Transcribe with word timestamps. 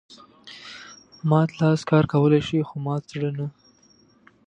مات 1.29 1.49
لاس 1.59 1.79
کار 1.89 2.03
کولای 2.13 2.41
شي 2.47 2.59
خو 2.67 2.75
مات 2.85 3.03
زړه 3.11 3.29
نه. 3.37 3.47